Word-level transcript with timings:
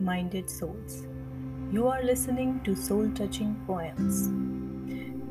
minded 0.00 0.50
souls. 0.50 1.06
You 1.72 1.86
are 1.88 2.02
listening 2.02 2.60
to 2.64 2.76
Soul 2.76 3.08
Touching 3.10 3.54
Poems. 3.66 4.18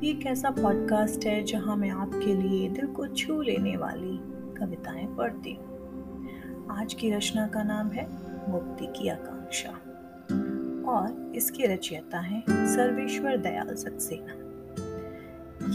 एक 0.04 0.26
ऐसा 0.26 0.50
podcast 0.50 1.26
है 1.26 1.44
जहाँ 1.44 1.76
मैं 1.76 1.90
आपके 1.90 2.34
लिए 2.36 2.70
दिल 2.70 2.88
को 2.88 3.08
छू 3.08 3.42
लेने 3.42 3.78
वाली 3.78 4.18
कविताएँ 4.58 5.06
पढ़ती 5.18 5.54
हूँ 5.54 6.68
आज 6.72 6.94
की 6.94 7.12
रचना 7.12 7.48
का 7.48 7.64
नाम 7.64 7.92
है 7.92 8.08
मुक्ति 8.52 8.88
की 8.88 9.10
आकांक्षा 9.10 9.72
और 10.92 11.32
इसके 11.36 11.74
रचयिता 11.74 12.20
हैं 12.20 12.44
सर्वेश्वर 12.50 13.38
दयाल 13.38 13.76
सक्सेना 13.76 14.42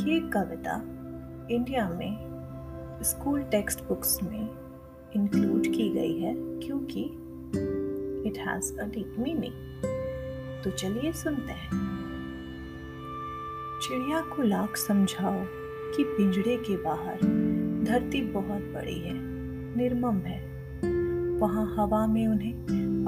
ये 0.05 0.21
कविता 0.21 0.77
इंडिया 1.51 1.89
में 1.89 3.03
स्कूल 3.03 3.43
टेक्स्ट 3.43 3.85
बुक्स 3.85 4.23
में 4.23 4.51
इंक्लूड 5.17 5.67
की 5.67 5.89
गई 5.89 6.19
है 6.21 6.35
क्योंकि 6.67 7.11
it 8.29 8.39
has 8.39 8.79
a 8.79 8.85
deep 8.85 9.17
meaning 9.19 9.83
तो 10.65 10.71
चलिए 10.71 11.13
सुनते 11.13 11.53
हैं। 11.53 11.87
चिड़िया 13.83 14.21
को 14.21 14.43
लाख 14.43 14.77
समझाओ 14.77 15.45
कि 15.97 16.05
पिंजड़े 16.05 16.57
के 16.57 16.77
बाहर 16.77 17.21
धरती 17.85 18.21
बहुत 18.23 18.63
बड़ी 18.63 18.99
है, 18.99 19.15
निर्मम 19.77 20.17
है। 20.17 20.41
वहाँ 21.39 21.77
हवा 21.77 22.07
में 22.07 22.27
उन्हें 22.27 22.53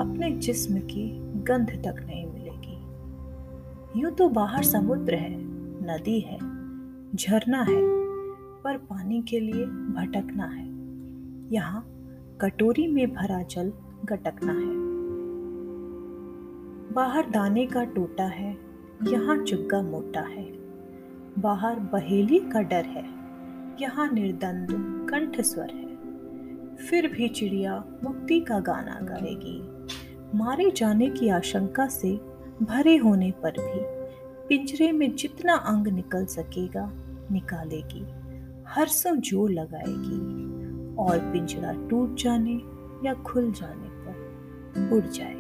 अपने 0.01 0.31
जिस्म 0.31 0.79
की 0.79 1.09
गंध 1.43 1.71
तक 1.87 2.03
नहीं 2.07 2.27
मिलेगी। 2.27 4.01
यूँ 4.01 4.13
तो 4.13 4.29
बाहर 4.29 4.63
समुद्र 4.63 5.15
है, 5.15 5.35
नदी 5.85 6.21
है, 6.21 6.39
झरना 7.17 7.63
है, 7.63 7.81
पर 8.63 8.77
पानी 8.77 9.23
के 9.23 9.41
लिए 9.41 9.65
भटकना 9.67 10.47
है। 10.47 10.69
यहाँ 11.53 11.87
कटोरी 12.41 12.87
में 12.87 13.11
भरा 13.15 13.43
जल 13.43 13.73
गटकना 14.05 14.53
है। 14.53 14.90
बाहर 16.93 17.29
दाने 17.31 17.65
का 17.67 17.83
टोटा 17.87 18.25
है, 18.25 18.51
यहाँ 19.03 19.37
चुग्गा 19.39 19.81
मोटा 19.83 20.21
है। 20.21 20.45
बाहर 21.39 21.79
बहेली 21.93 22.39
का 22.53 22.61
डर 22.63 22.85
है, 22.87 23.05
यहाँ 23.81 24.09
निर्दंद 24.13 24.69
कंठ 25.11 25.41
स्वर 25.41 25.71
है। 25.71 26.77
फिर 26.79 27.09
भी 27.09 27.29
चिड़िया 27.29 27.77
मुक्ति 28.05 28.41
का 28.41 28.59
गाना 28.61 28.99
गाएगी। 29.03 29.61
मारे 30.39 30.71
जाने 30.71 31.09
की 31.11 31.29
आशंका 31.29 31.87
से 31.89 32.13
भरे 32.63 32.97
होने 32.97 33.31
पर 33.43 33.61
भी 33.61 33.81
पिंजरे 34.49 34.91
में 34.93 35.15
जितना 35.17 35.55
अंग 35.55 35.87
निकल 35.89 36.25
सकेगा, 36.27 36.91
निकालेगी। 37.33 38.05
हर 38.69 38.89
सो 38.89 39.15
ज़ोर 39.17 39.51
लगाएगी, 39.51 40.21
और 40.97 41.19
पिंजरा 41.33 41.73
टूट 41.89 42.17
जाने 42.21 42.61
या 43.05 43.15
खुल 43.27 43.51
जाने 43.53 43.89
पर 44.05 44.97
उड़ 44.97 45.05
जाएगी। 45.05 45.40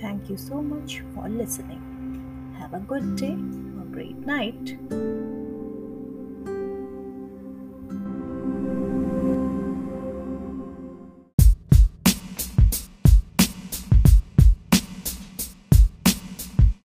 Thank 0.00 0.28
you 0.28 0.36
so 0.36 0.62
much 0.62 1.02
for 1.14 1.28
listening. 1.28 1.80
Have 2.58 2.74
a 2.74 2.80
good 2.80 3.16
day 3.16 3.32
or 3.32 3.84
great 3.90 4.18
night. 4.26 4.76